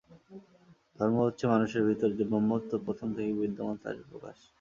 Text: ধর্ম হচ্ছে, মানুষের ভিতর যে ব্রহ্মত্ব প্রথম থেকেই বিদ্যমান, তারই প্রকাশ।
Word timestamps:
ধর্ম 0.95 1.15
হচ্ছে, 1.25 1.45
মানুষের 1.47 1.83
ভিতর 1.89 2.09
যে 2.17 2.23
ব্রহ্মত্ব 2.23 2.71
প্রথম 2.85 3.07
থেকেই 3.15 3.39
বিদ্যমান, 3.41 3.75
তারই 3.83 4.03
প্রকাশ। 4.11 4.37